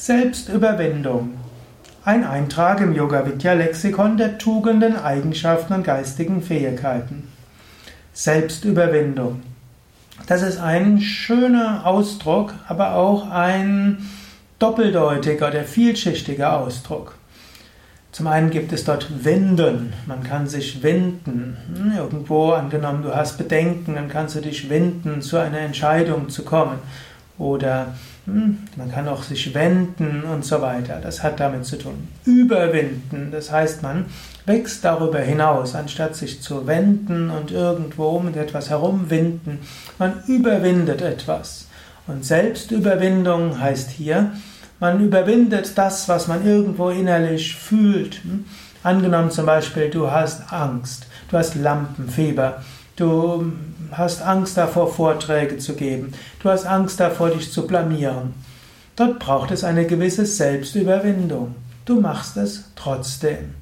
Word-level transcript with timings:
Selbstüberwindung. 0.00 1.34
Ein 2.06 2.24
Eintrag 2.24 2.80
im 2.80 2.94
Yoga 2.94 3.26
Vidya 3.26 3.52
Lexikon 3.52 4.16
der 4.16 4.38
Tugenden, 4.38 4.96
Eigenschaften 4.96 5.74
und 5.74 5.84
geistigen 5.84 6.40
Fähigkeiten. 6.40 7.28
Selbstüberwindung. 8.14 9.42
Das 10.26 10.40
ist 10.40 10.58
ein 10.58 11.02
schöner 11.02 11.84
Ausdruck, 11.84 12.54
aber 12.66 12.94
auch 12.94 13.30
ein 13.30 14.08
doppeldeutiger 14.58 15.48
oder 15.48 15.64
vielschichtiger 15.64 16.58
Ausdruck. 16.58 17.16
Zum 18.10 18.26
einen 18.26 18.48
gibt 18.48 18.72
es 18.72 18.84
dort 18.84 19.22
Winden. 19.26 19.92
Man 20.06 20.22
kann 20.22 20.46
sich 20.46 20.82
winden. 20.82 21.58
Hm, 21.74 21.92
irgendwo 21.94 22.52
angenommen, 22.52 23.02
du 23.02 23.14
hast 23.14 23.36
Bedenken, 23.36 23.96
dann 23.96 24.08
kannst 24.08 24.34
du 24.34 24.40
dich 24.40 24.70
winden, 24.70 25.20
zu 25.20 25.36
einer 25.36 25.58
Entscheidung 25.58 26.30
zu 26.30 26.42
kommen. 26.42 26.78
Oder 27.40 27.94
hm, 28.26 28.58
man 28.76 28.92
kann 28.92 29.08
auch 29.08 29.22
sich 29.22 29.54
wenden 29.54 30.24
und 30.24 30.44
so 30.44 30.60
weiter. 30.60 31.00
Das 31.02 31.22
hat 31.22 31.40
damit 31.40 31.64
zu 31.64 31.78
tun. 31.78 32.06
Überwinden, 32.26 33.30
das 33.32 33.50
heißt, 33.50 33.82
man 33.82 34.04
wächst 34.44 34.84
darüber 34.84 35.20
hinaus, 35.20 35.74
anstatt 35.74 36.14
sich 36.14 36.42
zu 36.42 36.66
wenden 36.66 37.30
und 37.30 37.50
irgendwo 37.50 38.20
mit 38.20 38.36
etwas 38.36 38.68
herumwinden. 38.68 39.58
Man 39.98 40.22
überwindet 40.26 41.00
etwas. 41.00 41.66
Und 42.06 42.26
Selbstüberwindung 42.26 43.58
heißt 43.58 43.90
hier, 43.90 44.32
man 44.78 45.00
überwindet 45.00 45.78
das, 45.78 46.08
was 46.10 46.28
man 46.28 46.46
irgendwo 46.46 46.90
innerlich 46.90 47.56
fühlt. 47.56 48.16
Hm? 48.22 48.44
Angenommen 48.82 49.30
zum 49.30 49.46
Beispiel, 49.46 49.88
du 49.88 50.10
hast 50.10 50.52
Angst, 50.52 51.06
du 51.30 51.38
hast 51.38 51.54
Lampenfieber, 51.54 52.62
du 53.00 53.52
hast 53.92 54.22
Angst 54.22 54.56
davor, 54.56 54.92
Vorträge 54.92 55.58
zu 55.58 55.74
geben, 55.74 56.12
du 56.42 56.48
hast 56.48 56.66
Angst 56.66 57.00
davor, 57.00 57.30
dich 57.30 57.52
zu 57.52 57.66
blamieren. 57.66 58.34
Dort 58.96 59.18
braucht 59.18 59.50
es 59.50 59.64
eine 59.64 59.86
gewisse 59.86 60.26
Selbstüberwindung. 60.26 61.54
Du 61.86 62.00
machst 62.00 62.36
es 62.36 62.64
trotzdem. 62.76 63.54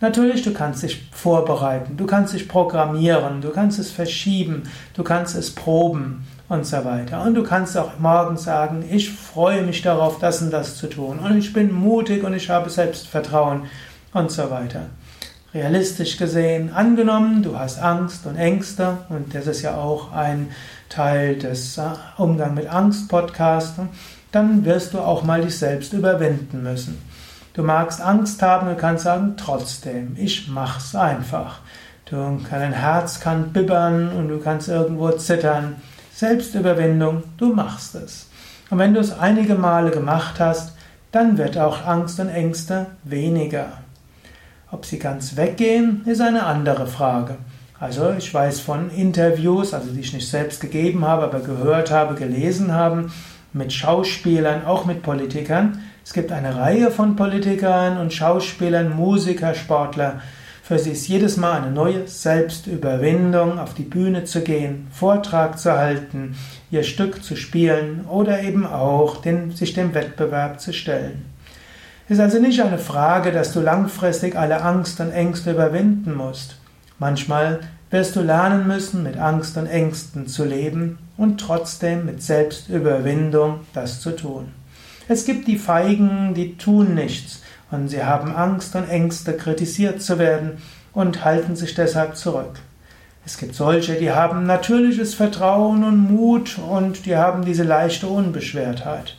Natürlich, 0.00 0.42
du 0.42 0.52
kannst 0.52 0.82
dich 0.82 1.08
vorbereiten, 1.12 1.96
du 1.96 2.06
kannst 2.06 2.34
dich 2.34 2.48
programmieren, 2.48 3.40
du 3.40 3.50
kannst 3.50 3.78
es 3.78 3.90
verschieben, 3.90 4.64
du 4.94 5.02
kannst 5.02 5.36
es 5.36 5.54
proben 5.54 6.26
und 6.48 6.66
so 6.66 6.84
weiter. 6.84 7.22
Und 7.22 7.34
du 7.34 7.42
kannst 7.42 7.76
auch 7.78 7.98
morgen 7.98 8.36
sagen, 8.36 8.84
ich 8.90 9.10
freue 9.10 9.62
mich 9.62 9.82
darauf, 9.82 10.18
das 10.18 10.42
und 10.42 10.50
das 10.50 10.76
zu 10.76 10.86
tun. 10.88 11.18
Und 11.18 11.38
ich 11.38 11.52
bin 11.52 11.72
mutig 11.72 12.24
und 12.24 12.34
ich 12.34 12.50
habe 12.50 12.68
Selbstvertrauen 12.68 13.62
und 14.12 14.30
so 14.30 14.50
weiter. 14.50 14.86
Realistisch 15.56 16.18
gesehen, 16.18 16.74
angenommen, 16.74 17.42
du 17.42 17.58
hast 17.58 17.78
Angst 17.78 18.26
und 18.26 18.36
Ängste, 18.36 18.98
und 19.08 19.34
das 19.34 19.46
ist 19.46 19.62
ja 19.62 19.74
auch 19.74 20.12
ein 20.12 20.50
Teil 20.90 21.36
des 21.38 21.78
äh, 21.78 21.92
Umgang 22.18 22.52
mit 22.52 22.70
Angst 22.70 23.08
Podcasts, 23.08 23.80
dann 24.32 24.66
wirst 24.66 24.92
du 24.92 24.98
auch 24.98 25.22
mal 25.22 25.40
dich 25.40 25.58
selbst 25.58 25.94
überwinden 25.94 26.62
müssen. 26.62 27.00
Du 27.54 27.62
magst 27.62 28.02
Angst 28.02 28.42
haben 28.42 28.68
und 28.68 28.76
kannst 28.76 29.04
sagen, 29.04 29.36
trotzdem, 29.38 30.14
ich 30.18 30.46
mach's 30.46 30.94
einfach. 30.94 31.60
Du, 32.04 32.38
dein 32.50 32.74
Herz 32.74 33.20
kann 33.20 33.54
bibbern 33.54 34.10
und 34.10 34.28
du 34.28 34.38
kannst 34.38 34.68
irgendwo 34.68 35.10
zittern. 35.12 35.76
Selbstüberwindung, 36.12 37.22
du 37.38 37.54
machst 37.54 37.94
es. 37.94 38.28
Und 38.68 38.76
wenn 38.76 38.92
du 38.92 39.00
es 39.00 39.18
einige 39.18 39.54
Male 39.54 39.90
gemacht 39.90 40.38
hast, 40.38 40.74
dann 41.12 41.38
wird 41.38 41.56
auch 41.56 41.86
Angst 41.86 42.20
und 42.20 42.28
Ängste 42.28 42.88
weniger. 43.04 43.85
Ob 44.70 44.84
sie 44.84 44.98
ganz 44.98 45.36
weggehen, 45.36 46.02
ist 46.06 46.20
eine 46.20 46.44
andere 46.44 46.86
Frage. 46.86 47.36
Also 47.78 48.12
ich 48.16 48.32
weiß 48.32 48.60
von 48.60 48.90
Interviews, 48.90 49.74
also 49.74 49.90
die 49.90 50.00
ich 50.00 50.12
nicht 50.12 50.28
selbst 50.28 50.60
gegeben 50.60 51.04
habe, 51.04 51.24
aber 51.24 51.40
gehört 51.40 51.90
habe, 51.90 52.14
gelesen 52.14 52.72
habe, 52.72 53.10
mit 53.52 53.72
Schauspielern, 53.72 54.64
auch 54.64 54.84
mit 54.84 55.02
Politikern. 55.02 55.80
Es 56.04 56.12
gibt 56.12 56.32
eine 56.32 56.56
Reihe 56.56 56.90
von 56.90 57.16
Politikern 57.16 57.98
und 57.98 58.12
Schauspielern, 58.12 58.94
Musiker, 58.94 59.54
Sportler, 59.54 60.20
für 60.66 60.80
sie 60.80 60.90
ist 60.90 61.06
jedes 61.06 61.36
Mal 61.36 61.62
eine 61.62 61.70
neue 61.70 62.08
Selbstüberwindung, 62.08 63.60
auf 63.60 63.74
die 63.74 63.84
Bühne 63.84 64.24
zu 64.24 64.40
gehen, 64.40 64.88
Vortrag 64.90 65.60
zu 65.60 65.70
halten, 65.70 66.34
ihr 66.72 66.82
Stück 66.82 67.22
zu 67.22 67.36
spielen 67.36 68.04
oder 68.10 68.42
eben 68.42 68.66
auch 68.66 69.22
den, 69.22 69.52
sich 69.52 69.74
dem 69.74 69.94
Wettbewerb 69.94 70.60
zu 70.60 70.72
stellen. 70.72 71.24
Es 72.08 72.18
ist 72.18 72.20
also 72.20 72.38
nicht 72.38 72.60
eine 72.62 72.78
Frage, 72.78 73.32
dass 73.32 73.52
du 73.52 73.60
langfristig 73.60 74.36
alle 74.36 74.62
Angst 74.62 75.00
und 75.00 75.10
Ängste 75.10 75.50
überwinden 75.50 76.14
musst. 76.14 76.56
Manchmal 77.00 77.58
wirst 77.90 78.14
du 78.14 78.20
lernen 78.20 78.68
müssen, 78.68 79.02
mit 79.02 79.16
Angst 79.16 79.56
und 79.56 79.66
Ängsten 79.66 80.28
zu 80.28 80.44
leben 80.44 80.98
und 81.16 81.40
trotzdem 81.40 82.06
mit 82.06 82.22
Selbstüberwindung 82.22 83.60
das 83.72 84.00
zu 84.00 84.12
tun. 84.12 84.52
Es 85.08 85.24
gibt 85.24 85.48
die 85.48 85.58
Feigen, 85.58 86.32
die 86.34 86.56
tun 86.56 86.94
nichts. 86.94 87.42
Und 87.72 87.88
sie 87.88 88.04
haben 88.04 88.36
Angst 88.36 88.76
und 88.76 88.88
Ängste, 88.88 89.32
kritisiert 89.32 90.00
zu 90.00 90.20
werden 90.20 90.58
und 90.92 91.24
halten 91.24 91.56
sich 91.56 91.74
deshalb 91.74 92.16
zurück. 92.16 92.60
Es 93.24 93.36
gibt 93.36 93.56
solche, 93.56 93.94
die 93.94 94.12
haben 94.12 94.46
natürliches 94.46 95.14
Vertrauen 95.14 95.82
und 95.82 95.98
Mut 96.12 96.56
und 96.58 97.04
die 97.04 97.16
haben 97.16 97.44
diese 97.44 97.64
leichte 97.64 98.06
Unbeschwertheit. 98.06 99.16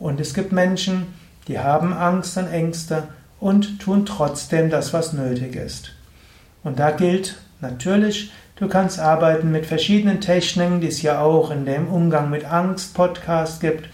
Und 0.00 0.20
es 0.20 0.34
gibt 0.34 0.50
Menschen, 0.50 1.06
die 1.48 1.58
haben 1.58 1.92
Angst 1.92 2.36
und 2.36 2.46
Ängste 2.46 3.04
und 3.40 3.80
tun 3.80 4.04
trotzdem 4.06 4.70
das, 4.70 4.92
was 4.92 5.12
nötig 5.12 5.56
ist. 5.56 5.92
Und 6.62 6.78
da 6.78 6.90
gilt 6.90 7.36
natürlich, 7.60 8.30
du 8.56 8.68
kannst 8.68 9.00
arbeiten 9.00 9.50
mit 9.50 9.66
verschiedenen 9.66 10.20
Techniken, 10.20 10.80
die 10.80 10.88
es 10.88 11.02
ja 11.02 11.20
auch 11.20 11.50
in 11.50 11.64
dem 11.64 11.88
Umgang 11.88 12.30
mit 12.30 12.44
Angst 12.44 12.94
Podcast 12.94 13.60
gibt. 13.60 13.88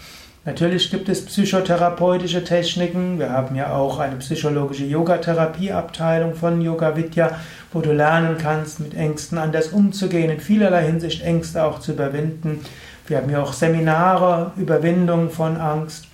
Natürlich 0.46 0.90
gibt 0.90 1.08
es 1.08 1.24
psychotherapeutische 1.24 2.44
Techniken. 2.44 3.18
Wir 3.18 3.30
haben 3.30 3.56
ja 3.56 3.72
auch 3.74 3.98
eine 3.98 4.16
psychologische 4.16 4.84
Yogatherapieabteilung 4.84 6.34
von 6.34 6.60
Yoga 6.60 6.96
Vidya, 6.96 7.38
wo 7.72 7.80
du 7.80 7.92
lernen 7.92 8.36
kannst, 8.36 8.80
mit 8.80 8.94
Ängsten 8.94 9.38
anders 9.38 9.68
umzugehen, 9.68 10.30
in 10.30 10.40
vielerlei 10.40 10.84
Hinsicht 10.84 11.22
Ängste 11.22 11.64
auch 11.64 11.80
zu 11.80 11.92
überwinden. 11.92 12.60
Wir 13.06 13.18
haben 13.18 13.30
ja 13.30 13.42
auch 13.42 13.52
Seminare, 13.52 14.52
Überwindung 14.56 15.30
von 15.30 15.56
Angst. 15.56 16.08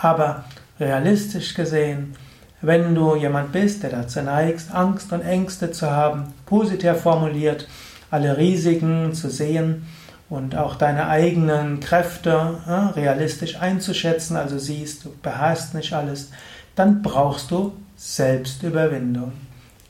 Aber 0.00 0.44
realistisch 0.78 1.54
gesehen, 1.54 2.14
wenn 2.60 2.94
du 2.94 3.14
jemand 3.16 3.52
bist, 3.52 3.82
der 3.82 3.90
dazu 3.90 4.20
neigst, 4.22 4.72
Angst 4.74 5.12
und 5.12 5.22
Ängste 5.22 5.70
zu 5.70 5.90
haben, 5.90 6.32
positiv 6.46 6.96
formuliert, 6.96 7.68
alle 8.10 8.36
Risiken 8.36 9.12
zu 9.12 9.30
sehen, 9.30 9.86
und 10.30 10.56
auch 10.56 10.74
deine 10.74 11.08
eigenen 11.08 11.80
Kräfte 11.80 12.58
ja, 12.66 12.88
realistisch 12.90 13.56
einzuschätzen, 13.60 14.36
also 14.36 14.58
siehst, 14.58 15.04
du 15.04 15.14
beherrschst 15.22 15.74
nicht 15.74 15.92
alles, 15.92 16.30
dann 16.74 17.02
brauchst 17.02 17.50
du 17.50 17.72
Selbstüberwindung. 17.96 19.32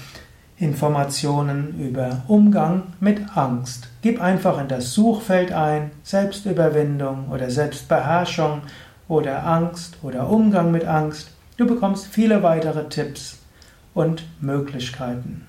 Informationen 0.57 1.79
über 1.79 2.23
Umgang 2.27 2.83
mit 2.99 3.37
Angst. 3.37 3.89
Gib 4.03 4.21
einfach 4.21 4.61
in 4.61 4.67
das 4.67 4.93
Suchfeld 4.93 5.53
ein 5.53 5.93
Selbstüberwindung 6.03 7.29
oder 7.31 7.51
Selbstbeherrschung 7.51 8.63
oder 9.07 9.47
Angst 9.47 9.99
oder 10.03 10.29
Umgang 10.29 10.73
mit 10.73 10.85
Angst. 10.85 11.31
Du 11.57 11.67
bekommst 11.67 12.07
viele 12.07 12.43
weitere 12.43 12.89
Tipps 12.89 13.39
und 13.95 14.25
Möglichkeiten. 14.41 15.48